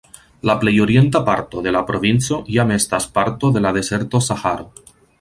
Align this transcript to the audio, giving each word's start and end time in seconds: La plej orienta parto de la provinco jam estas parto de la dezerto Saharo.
La 0.49 0.53
plej 0.63 0.71
orienta 0.85 1.21
parto 1.27 1.61
de 1.67 1.75
la 1.77 1.85
provinco 1.91 2.41
jam 2.57 2.75
estas 2.79 3.09
parto 3.19 3.55
de 3.59 3.67
la 3.67 3.77
dezerto 3.81 4.27
Saharo. 4.31 4.69